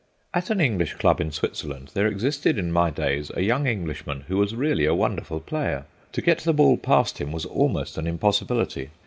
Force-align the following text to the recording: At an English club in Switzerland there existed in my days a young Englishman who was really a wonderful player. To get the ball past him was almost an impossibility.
At 0.33 0.49
an 0.49 0.59
English 0.59 0.95
club 0.95 1.21
in 1.21 1.31
Switzerland 1.31 1.91
there 1.93 2.07
existed 2.07 2.57
in 2.57 2.71
my 2.71 2.89
days 2.89 3.31
a 3.35 3.43
young 3.43 3.67
Englishman 3.67 4.21
who 4.21 4.35
was 4.37 4.55
really 4.55 4.85
a 4.87 4.95
wonderful 4.95 5.39
player. 5.39 5.85
To 6.13 6.23
get 6.23 6.39
the 6.39 6.53
ball 6.53 6.75
past 6.77 7.19
him 7.19 7.31
was 7.31 7.45
almost 7.45 7.99
an 7.99 8.07
impossibility. 8.07 8.89